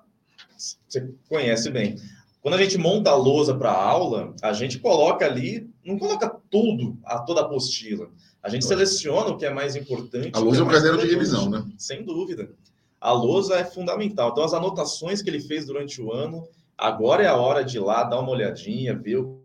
[0.88, 1.96] você conhece bem.
[2.40, 6.28] Quando a gente monta a lousa para a aula, a gente coloca ali, não coloca
[6.50, 8.10] tudo, a toda a apostila.
[8.42, 10.30] A gente seleciona o que é mais importante.
[10.34, 11.64] A lousa é um mais caderno de revisão, né?
[11.78, 12.50] Sem dúvida.
[13.00, 14.30] A lousa é fundamental.
[14.30, 16.46] Então, as anotações que ele fez durante o ano,
[16.76, 19.42] agora é a hora de ir lá dar uma olhadinha, ver o-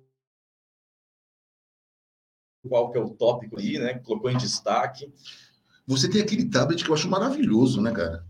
[2.68, 3.94] qual que é o tópico ali, né?
[4.00, 5.12] Colocou em destaque.
[5.88, 8.26] Você tem aquele tablet que eu acho maravilhoso, né, cara?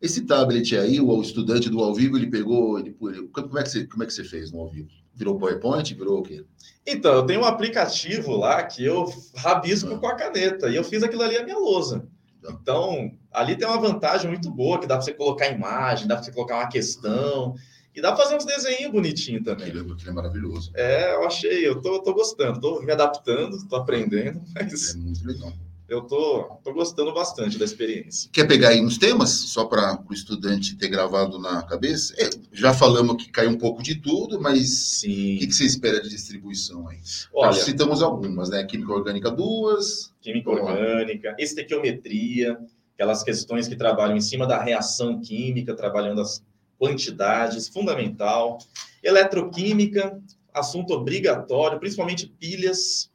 [0.00, 2.78] Esse tablet aí, o estudante do ao vivo, ele pegou.
[2.78, 2.96] Ele,
[3.32, 4.88] como, é que você, como é que você fez no ao vivo?
[5.14, 5.94] Virou PowerPoint?
[5.94, 6.44] Virou o quê?
[6.86, 9.04] Então, eu tenho um aplicativo lá que eu
[9.36, 12.08] rabisco com a caneta e eu fiz aquilo ali a minha lousa.
[12.48, 16.24] Então, ali tem uma vantagem muito boa, que dá para você colocar imagem, dá para
[16.24, 17.54] você colocar uma questão
[17.94, 19.68] e dá para fazer uns desenhos bonitinhos também.
[19.68, 20.70] Aquele é maravilhoso.
[20.74, 25.26] É, eu achei, eu tô, tô gostando, tô me adaptando, tô aprendendo, mas É muito
[25.26, 25.52] legal.
[25.90, 28.30] Eu tô, tô gostando bastante da experiência.
[28.32, 32.14] Quer pegar aí uns temas, só para o estudante ter gravado na cabeça?
[32.16, 35.36] É, já falamos que cai um pouco de tudo, mas o Sim.
[35.38, 36.98] que, que você espera de distribuição aí?
[37.34, 38.62] Olha, Nós citamos algumas, né?
[38.62, 40.14] Química orgânica, duas.
[40.20, 42.56] química orgânica, estequiometria,
[42.94, 46.40] aquelas questões que trabalham em cima da reação química, trabalhando as
[46.78, 48.58] quantidades, fundamental.
[49.02, 50.16] Eletroquímica,
[50.54, 53.10] assunto obrigatório, principalmente pilhas,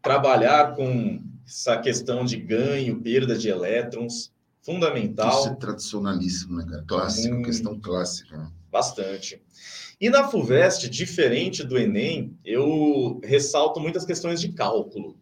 [0.00, 1.20] trabalhar com
[1.52, 5.40] essa questão de ganho, perda de elétrons, fundamental.
[5.40, 6.84] Isso é tradicionalíssimo, né, cara?
[6.86, 7.42] Clássico, Hum.
[7.42, 8.38] questão clássica.
[8.38, 8.50] né?
[8.70, 9.40] Bastante.
[10.00, 15.16] E na FUVEST, diferente do Enem, eu ressalto muitas questões de cálculo.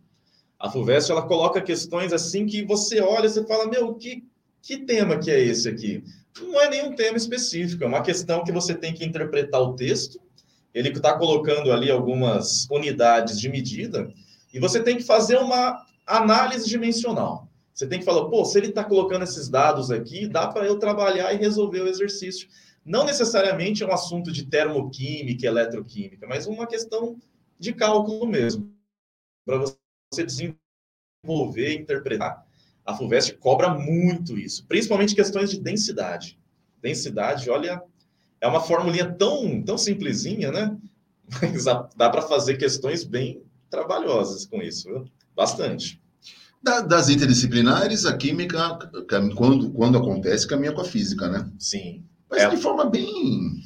[0.59, 4.23] A FUVEST, ela coloca questões assim que você olha e você fala, meu, que,
[4.63, 6.05] que tema que é esse aqui?
[6.41, 10.21] Não é nenhum tema específico, é uma questão que você tem que interpretar o texto,
[10.73, 14.09] ele está colocando ali algumas unidades de medida,
[14.55, 15.85] e você tem que fazer uma
[16.19, 17.49] análise dimensional.
[17.73, 20.79] Você tem que falar, pô, se ele está colocando esses dados aqui, dá para eu
[20.79, 22.49] trabalhar e resolver o exercício
[22.85, 27.19] não necessariamente é um assunto de termoquímica, eletroquímica, mas uma questão
[27.59, 28.73] de cálculo mesmo,
[29.45, 32.47] para você desenvolver interpretar
[32.85, 36.39] a FUVEST cobra muito isso, principalmente questões de densidade.
[36.81, 37.83] Densidade, olha,
[38.41, 40.77] é uma formulinha tão, tão simplesinha, né?
[41.43, 45.05] Mas dá para fazer questões bem trabalhosas com isso, viu?
[45.35, 46.01] Bastante.
[46.63, 48.79] Da, das interdisciplinares, a química,
[49.35, 51.51] quando, quando acontece, caminha com a física, né?
[51.59, 52.05] Sim.
[52.31, 52.49] Mas é...
[52.51, 53.63] de forma bem.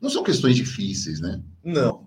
[0.00, 1.40] Não são questões difíceis, né?
[1.64, 2.06] Não.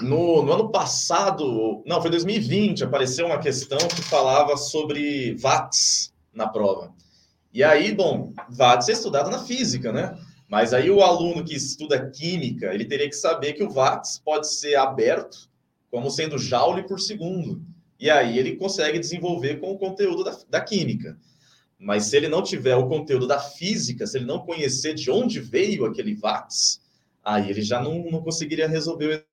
[0.00, 6.48] No, no, ano passado, não, foi 2020, apareceu uma questão que falava sobre watts na
[6.48, 6.94] prova.
[7.52, 10.16] E aí, bom, watts é estudado na física, né?
[10.48, 14.50] Mas aí o aluno que estuda química, ele teria que saber que o watts pode
[14.52, 15.50] ser aberto
[15.90, 17.60] como sendo joule por segundo.
[18.02, 21.16] E aí ele consegue desenvolver com o conteúdo da, da química.
[21.78, 25.38] Mas se ele não tiver o conteúdo da física, se ele não conhecer de onde
[25.38, 26.80] veio aquele watts,
[27.24, 29.24] aí ele já não, não conseguiria resolver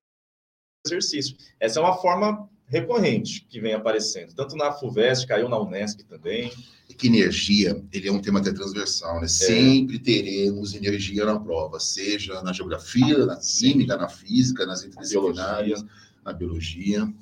[0.86, 1.36] o exercício.
[1.58, 6.52] Essa é uma forma recorrente que vem aparecendo, tanto na FUVEST, caiu na Unesp também.
[6.96, 9.24] Que energia, ele é um tema até transversal, né?
[9.24, 9.28] É.
[9.28, 15.84] Sempre teremos energia na prova, seja na geografia, na química, na física, nas interdisciplinares,
[16.24, 17.12] na biologia.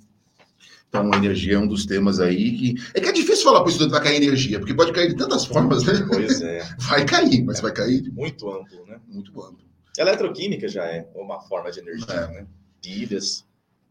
[0.88, 2.74] Então, a energia é um dos temas aí que.
[2.94, 5.16] É que é difícil falar para o estudante vai cair energia, porque pode cair de
[5.16, 6.06] tantas formas, né?
[6.08, 6.66] Pois é.
[6.88, 7.62] Vai cair, mas é.
[7.62, 8.10] vai cair.
[8.10, 8.98] Muito amplo, né?
[9.06, 9.68] Muito amplo.
[9.98, 12.26] Eletroquímica já é uma forma de energia, é.
[12.28, 12.46] né?
[12.80, 13.44] Pilhas,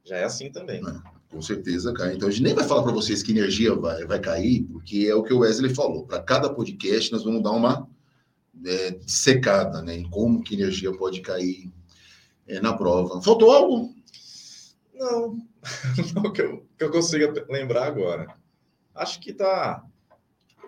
[0.03, 0.81] já é assim também.
[0.81, 0.93] É,
[1.29, 2.15] com certeza cai.
[2.15, 5.13] Então a gente nem vai falar para vocês que energia vai, vai cair, porque é
[5.13, 6.05] o que o Wesley falou.
[6.05, 7.87] Para cada podcast, nós vamos dar uma
[8.65, 11.71] é, secada né, em como que energia pode cair
[12.47, 13.21] é, na prova.
[13.21, 13.96] Faltou algo?
[14.97, 15.37] Não,
[16.15, 18.27] não que eu, que eu consiga lembrar agora.
[18.95, 19.83] Acho que tá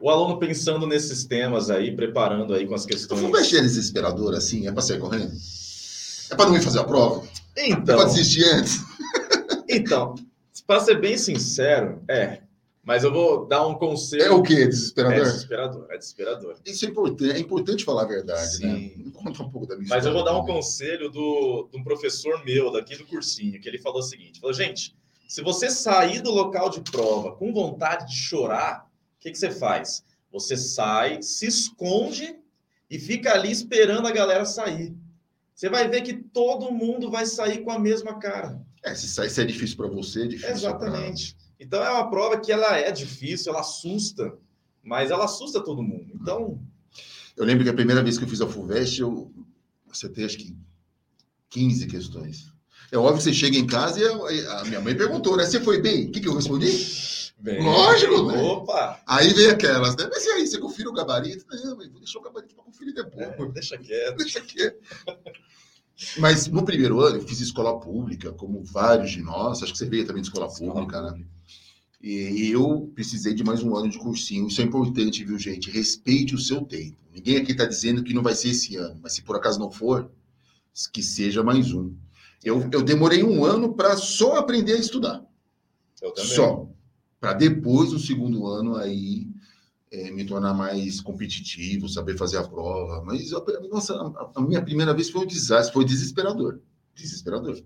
[0.02, 3.22] o aluno pensando nesses temas aí, preparando aí com as questões.
[3.22, 4.68] Não mexer desesperador assim?
[4.68, 5.32] É para sair correndo?
[6.32, 7.28] É para não ir fazer a prova?
[7.58, 7.96] Então.
[7.96, 8.80] É para desistir antes?
[9.72, 10.16] Então,
[10.66, 12.42] para ser bem sincero, é.
[12.84, 14.24] Mas eu vou dar um conselho.
[14.24, 14.66] É o quê?
[14.66, 15.18] Desesperador?
[15.18, 16.56] É desesperador, é desesperador.
[16.66, 18.76] Isso é importante, é importante falar a verdade, né?
[18.76, 19.04] Sim.
[19.06, 19.12] né?
[19.14, 22.44] Conta um pouco da minha Mas eu vou dar um conselho do, de um professor
[22.46, 24.96] meu daqui do cursinho, que ele falou o seguinte: falou, gente,
[25.28, 29.52] se você sair do local de prova com vontade de chorar, o que, que você
[29.52, 30.04] faz?
[30.32, 32.36] Você sai, se esconde
[32.90, 34.96] e fica ali esperando a galera sair.
[35.54, 38.60] Você vai ver que todo mundo vai sair com a mesma cara.
[38.84, 40.52] É, se sair se é difícil para você, é difícil.
[40.52, 41.36] Exatamente.
[41.36, 41.49] Pra...
[41.60, 44.34] Então é uma prova que ela é difícil, ela assusta,
[44.82, 46.12] mas ela assusta todo mundo.
[46.16, 46.62] Então.
[47.36, 49.32] Eu lembro que a primeira vez que eu fiz a FUVEST, eu
[49.90, 50.56] acertei acho que
[51.50, 52.54] 15 questões.
[52.92, 55.46] É óbvio que você chega em casa e a minha mãe perguntou, né?
[55.46, 56.08] Você foi bem?
[56.08, 56.72] O que, que eu respondi?
[57.38, 58.42] Bem, Lógico, né?
[58.42, 59.00] Opa!
[59.08, 60.10] Aí vem aquelas, né?
[60.12, 61.46] Mas e aí, você confere o gabarito?
[61.50, 63.28] Não, mas vou deixar o gabarito para conferir depois.
[63.28, 64.18] É, deixa quieto.
[64.18, 64.78] Deixa quieto.
[66.18, 69.86] Mas no primeiro ano eu fiz escola pública, como vários de nós, acho que você
[69.86, 71.24] veio também de escola, escola pública, né?
[72.02, 74.48] E eu precisei de mais um ano de cursinho.
[74.48, 75.70] Isso é importante, viu, gente?
[75.70, 76.98] Respeite o seu tempo.
[77.14, 79.70] Ninguém aqui está dizendo que não vai ser esse ano, mas se por acaso não
[79.70, 80.10] for,
[80.94, 81.94] que seja mais um.
[82.44, 85.26] Eu, eu demorei um ano para só aprender a estudar.
[86.02, 86.32] Eu também.
[86.32, 86.70] Só.
[87.20, 89.28] Para depois, no segundo ano, aí
[89.92, 93.04] é, me tornar mais competitivo, saber fazer a prova.
[93.04, 93.30] Mas,
[93.70, 96.62] nossa, a, a, minha primeira vez foi um desastre, foi desesperador.
[96.96, 97.62] Desesperador.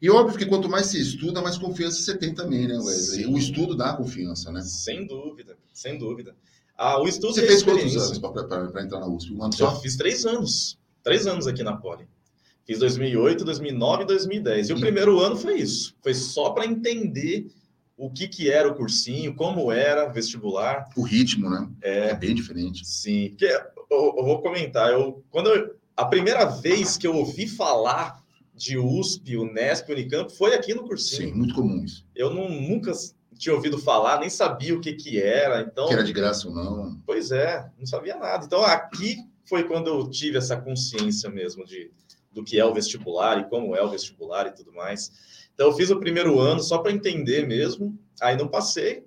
[0.00, 3.24] E óbvio que quanto mais se estuda, mais confiança você tem também, né, Wesley?
[3.24, 3.34] Sim.
[3.34, 4.62] O estudo dá confiança, né?
[4.62, 6.34] Sem dúvida, sem dúvida.
[6.76, 9.34] Ah, o estudo Você fez quantos anos para entrar na USP?
[9.34, 9.72] Um ano só?
[9.72, 10.78] Eu fiz três anos.
[11.02, 12.08] Três anos aqui na Poli.
[12.64, 14.70] Fiz 2008, 2009 e 2010.
[14.70, 15.94] E o primeiro ano foi isso.
[16.02, 17.50] Foi só para entender
[17.98, 20.88] o que, que era o cursinho, como era vestibular.
[20.96, 21.68] O ritmo, né?
[21.82, 22.86] É, é bem diferente.
[22.86, 23.34] Sim.
[23.36, 24.90] Que, eu, eu, vou comentar.
[24.90, 28.19] Eu, quando eu, a primeira vez que eu ouvi falar
[28.60, 31.30] de USP, Unesp, Unicamp foi aqui no cursinho.
[31.30, 32.06] Sim, muito comum isso.
[32.14, 32.92] Eu não, nunca
[33.38, 35.62] tinha ouvido falar, nem sabia o que, que era.
[35.62, 37.00] Então, que era de graça ou não.
[37.06, 38.44] Pois é, não sabia nada.
[38.44, 41.90] Então aqui foi quando eu tive essa consciência mesmo de
[42.30, 45.10] do que é o vestibular e como é o vestibular e tudo mais.
[45.52, 49.04] Então, eu fiz o primeiro ano só para entender mesmo, aí não passei.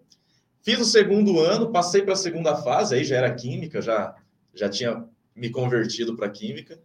[0.62, 4.14] Fiz o segundo ano, passei para a segunda fase, aí já era química, já,
[4.54, 6.80] já tinha me convertido para química.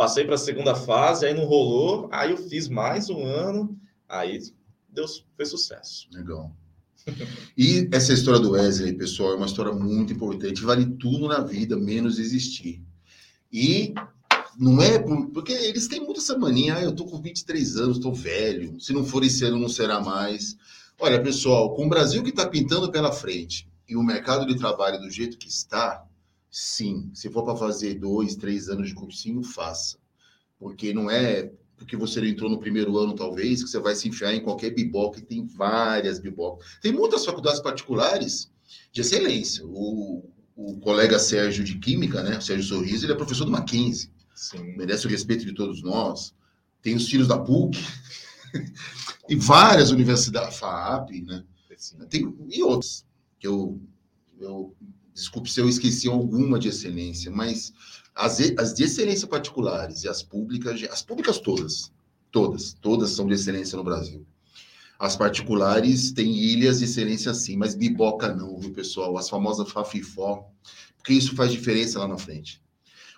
[0.00, 4.40] Passei para a segunda fase, aí não rolou, aí eu fiz mais um ano, aí
[4.88, 5.04] deu,
[5.36, 6.08] foi sucesso.
[6.10, 6.50] Legal.
[7.54, 11.76] E essa história do Wesley, pessoal, é uma história muito importante, vale tudo na vida,
[11.76, 12.82] menos existir.
[13.52, 13.92] E
[14.58, 18.10] não é porque eles têm muito essa mania, ah, eu tô com 23 anos, tô
[18.10, 20.56] velho, se não for esse ano não será mais.
[20.98, 24.98] Olha, pessoal, com o Brasil que está pintando pela frente e o mercado de trabalho
[24.98, 26.06] do jeito que está,
[26.50, 29.98] sim, se for para fazer dois, três anos de cursinho, faça.
[30.58, 34.34] Porque não é porque você entrou no primeiro ano, talvez, que você vai se enfiar
[34.34, 36.76] em qualquer biboca, e tem várias bibocas.
[36.82, 38.52] Tem muitas faculdades particulares
[38.92, 39.64] de excelência.
[39.66, 42.36] O, o colega Sérgio de Química, né?
[42.36, 44.10] O Sérgio Sorriso, ele é professor do Mackenzie.
[44.34, 44.76] Sim.
[44.76, 46.34] Merece o respeito de todos nós.
[46.82, 47.78] Tem os filhos da PUC.
[49.26, 51.42] e várias universidades, FAAP, né?
[51.78, 51.96] Sim.
[52.10, 53.06] Tem, e outros.
[53.38, 53.80] Que eu,
[54.38, 54.76] eu,
[55.20, 57.72] desculpe se eu esqueci alguma de excelência, mas
[58.14, 61.92] as, as de excelência particulares e as públicas, as públicas todas,
[62.30, 64.26] todas, todas são de excelência no Brasil.
[64.98, 69.16] As particulares têm ilhas de excelência sim, mas biboca não, viu, pessoal?
[69.16, 70.46] As famosas Fafifó,
[70.98, 72.62] porque isso faz diferença lá na frente.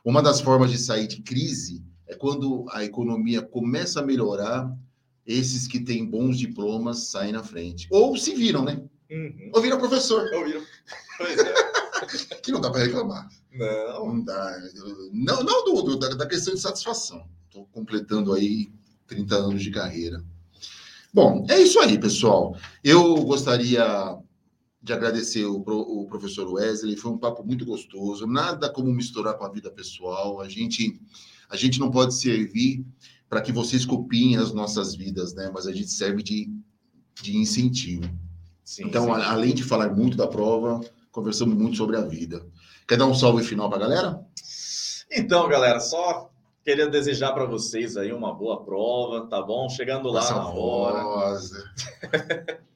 [0.04, 4.72] Uma das formas de sair de crise é quando a economia começa a melhorar,
[5.26, 7.88] esses que têm bons diplomas saem na frente.
[7.90, 8.82] Ou se viram, né?
[9.10, 9.50] Uhum.
[9.52, 10.62] Ou viram professor, Ouviram?
[11.18, 11.71] Pois é.
[12.42, 13.28] que não dá para reclamar.
[13.52, 14.06] Não.
[14.14, 14.58] Não dá.
[15.12, 17.26] Não, não do, do- da, da questão de satisfação.
[17.46, 18.72] Estou completando aí
[19.06, 20.22] 30 anos de carreira.
[21.12, 22.56] Bom, é isso aí, pessoal.
[22.82, 23.84] Eu gostaria
[24.82, 26.96] de agradecer o, pro- o professor Wesley.
[26.96, 28.26] Foi um papo muito gostoso.
[28.26, 30.40] Nada como misturar com a vida pessoal.
[30.40, 30.98] A gente,
[31.50, 32.84] a gente não pode servir
[33.28, 35.50] para que vocês copiem as nossas vidas, né?
[35.52, 36.50] Mas a gente serve de,
[37.22, 38.08] de incentivo.
[38.64, 39.10] Sim, Então, sim.
[39.10, 40.80] a- além de falar muito da prova,
[41.12, 42.44] conversamos muito sobre a vida.
[42.88, 44.20] Quer dar um salve final para a galera?
[45.12, 46.30] Então, galera, só
[46.64, 49.68] queria desejar para vocês aí uma boa prova, tá bom?
[49.68, 51.38] Chegando lá Essa na hora.
[51.38, 52.58] né?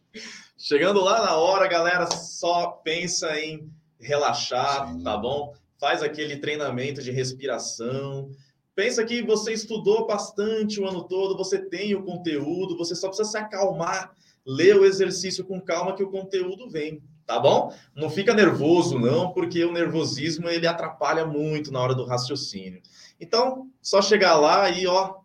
[0.58, 5.02] Chegando lá na hora, galera, só pensa em relaxar, Sim.
[5.02, 5.54] tá bom?
[5.78, 8.30] Faz aquele treinamento de respiração.
[8.74, 13.30] Pensa que você estudou bastante o ano todo, você tem o conteúdo, você só precisa
[13.30, 14.12] se acalmar,
[14.46, 17.72] ler o exercício com calma que o conteúdo vem, tá bom?
[17.94, 22.80] Não fica nervoso não, porque o nervosismo ele atrapalha muito na hora do raciocínio.
[23.20, 25.16] Então, só chegar lá e ó,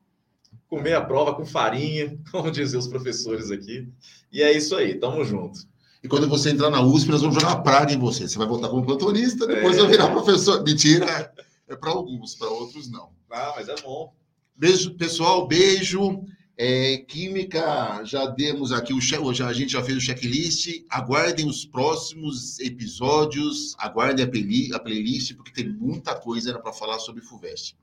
[0.67, 3.87] comer a prova com farinha, como diziam os professores aqui.
[4.31, 5.59] E é isso aí, tamo junto.
[6.03, 8.27] E quando você entrar na USP, nós vamos jogar praga em você.
[8.27, 9.81] Você vai voltar como plantonista, depois É.
[9.81, 10.63] vai virar professor.
[10.63, 11.31] Mentira,
[11.67, 13.09] é para alguns, para outros não.
[13.29, 14.11] Ah, mas é bom.
[14.55, 16.23] Beijo, pessoal, beijo.
[16.63, 20.85] É, química, já demos aqui o já, a gente já fez o checklist.
[20.91, 26.99] Aguardem os próximos episódios, aguardem a, peli, a playlist, porque tem muita coisa para falar
[26.99, 27.75] sobre FUVEST.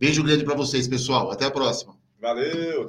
[0.00, 1.30] Beijo grande para vocês, pessoal.
[1.30, 1.96] Até a próxima.
[2.20, 2.82] Valeu!